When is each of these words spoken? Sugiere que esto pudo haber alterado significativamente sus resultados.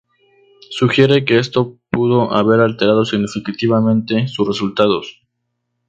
Sugiere 0.71 1.25
que 1.25 1.37
esto 1.37 1.77
pudo 1.91 2.31
haber 2.31 2.59
alterado 2.59 3.05
significativamente 3.05 4.27
sus 4.27 4.47
resultados. 4.47 5.21